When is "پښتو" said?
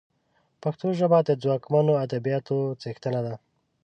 0.61-0.87